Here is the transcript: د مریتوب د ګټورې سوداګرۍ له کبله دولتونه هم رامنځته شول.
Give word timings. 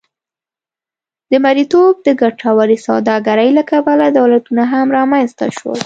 د 1.31 1.33
مریتوب 1.45 1.93
د 2.07 2.09
ګټورې 2.21 2.77
سوداګرۍ 2.87 3.49
له 3.57 3.63
کبله 3.71 4.05
دولتونه 4.19 4.63
هم 4.73 4.87
رامنځته 4.97 5.45
شول. 5.57 5.79